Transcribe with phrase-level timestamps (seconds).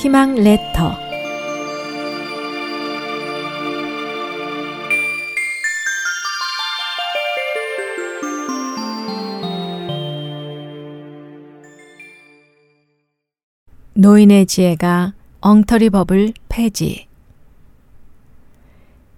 [0.00, 0.96] 희망 레터.
[13.92, 15.12] 노인의 지혜가
[15.42, 17.06] 엉터리 법을 폐지.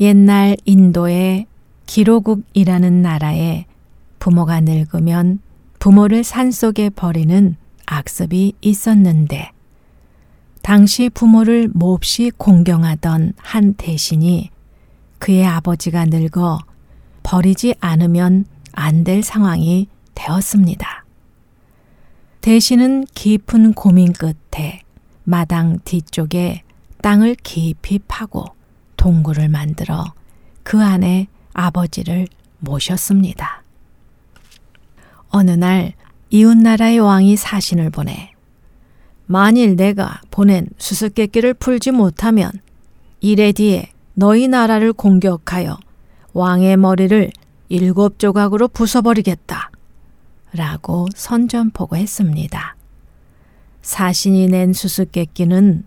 [0.00, 1.46] 옛날 인도의
[1.86, 3.66] 기로국이라는 나라에
[4.18, 5.38] 부모가 늙으면
[5.78, 7.54] 부모를 산속에 버리는
[7.86, 9.53] 악습이 있었는데
[10.64, 14.48] 당시 부모를 몹시 공경하던 한 대신이
[15.18, 16.58] 그의 아버지가 늙어
[17.22, 21.04] 버리지 않으면 안 될 상황이 되었습니다.
[22.40, 24.80] 대신은 깊은 고민 끝에
[25.24, 26.62] 마당 뒤쪽에
[27.02, 28.46] 땅을 깊이 파고
[28.96, 30.14] 동굴을 만들어
[30.62, 32.26] 그 안에 아버지를
[32.60, 33.62] 모셨습니다.
[35.28, 35.92] 어느 날
[36.30, 38.33] 이웃나라의 왕이 사신을 보내
[39.26, 42.50] 만일 내가 보낸 수수께끼를 풀지 못하면
[43.20, 45.78] 이래 뒤에 너희 나라를 공격하여
[46.32, 47.30] 왕의 머리를
[47.68, 49.70] 일곱 조각으로 부숴버리겠다.
[50.52, 52.76] 라고 선전포고했습니다.
[53.82, 55.84] 사신이 낸 수수께끼는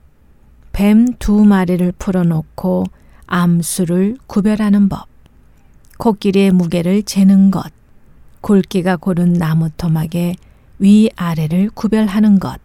[0.74, 2.86] 뱀 두 마리를 풀어놓고
[3.26, 5.08] 암수를 구별하는 법,
[5.98, 7.72] 코끼리의 무게를 재는 것,
[8.42, 10.36] 굵기가 고른 나무 토막의
[10.80, 12.60] 위아래를 구별하는 것,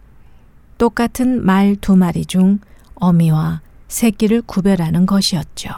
[0.77, 2.59] 똑같은 말 두 마리 중
[2.95, 5.69] 어미와 새끼를 구별하는 것이었죠.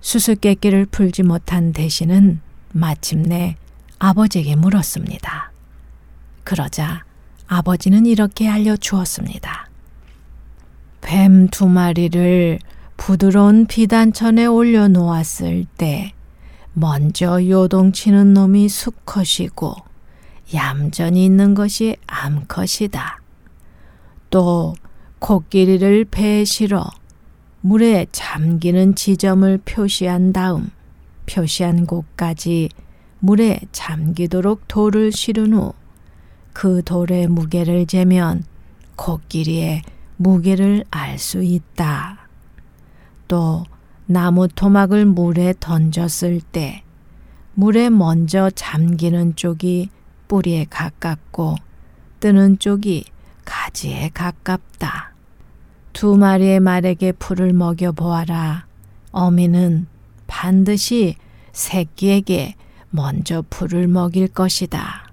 [0.00, 2.40] 수수께끼를 풀지 못한 대신은
[2.72, 3.56] 마침내
[3.98, 5.52] 아버지에게 물었습니다.
[6.44, 7.04] 그러자
[7.46, 9.68] 아버지는 이렇게 알려주었습니다.
[11.00, 12.58] 뱀 두 마리를
[12.96, 16.12] 부드러운 비단천에 올려놓았을 때
[16.72, 19.74] 먼저 요동치는 놈이 수컷이고
[20.54, 23.19] 얌전히 있는 것이 암컷이다.
[24.30, 24.74] 또
[25.18, 26.88] 코끼리를 배에 실어
[27.60, 30.70] 물에 잠기는 지점을 표시한 다음
[31.26, 32.70] 표시한 곳까지
[33.18, 35.80] 물에 잠기도록 돌을 실은 후
[36.52, 38.44] 그 돌의 무게를 재면
[38.96, 39.82] 코끼리의
[40.16, 42.28] 무게를 알 수 있다.
[43.28, 43.64] 또
[44.06, 46.82] 나무 토막을 물에 던졌을 때
[47.54, 49.88] 물에 먼저 잠기는 쪽이
[50.28, 51.56] 뿌리에 가깝고
[52.18, 53.04] 뜨는 쪽이
[53.50, 55.12] 가지에 가깝다.
[55.92, 58.66] 두 마리의 말에게 풀을 먹여 보아라.
[59.10, 59.88] 어미는
[60.28, 61.16] 반드시
[61.50, 62.54] 새끼에게
[62.90, 65.10] 먼저 풀을 먹일 것이다.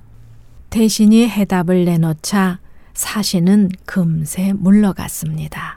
[0.70, 2.60] 대신이 해답을 내놓자
[2.94, 5.76] 사신은 금세 물러갔습니다.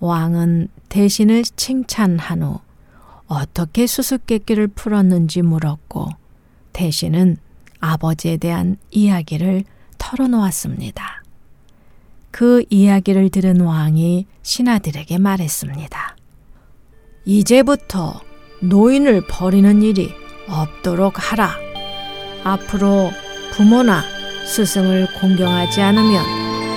[0.00, 2.60] 왕은 대신을 칭찬한 후
[3.26, 6.10] 어떻게 수수께끼를 풀었는지 물었고
[6.74, 7.38] 대신은
[7.80, 9.64] 아버지에 대한 이야기를
[9.96, 11.23] 털어놓았습니다.
[12.34, 16.16] 그 이야기를 들은 왕이 신하들에게 말했습니다.
[17.24, 18.20] 이제부터
[18.58, 20.10] 노인을 버리는 일이
[20.48, 21.56] 없도록 하라.
[22.42, 23.12] 앞으로
[23.52, 24.02] 부모나
[24.46, 26.24] 스승을 공경하지 않으면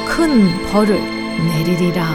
[0.06, 1.01] 큰 벌을
[1.47, 2.06] 내리리라.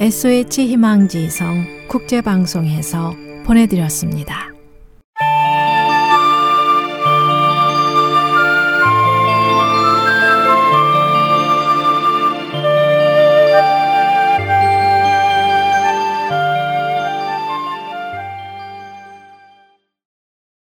[0.00, 3.14] SOH 희망지성 국제방송에서
[3.44, 4.53] 보내드렸습니다.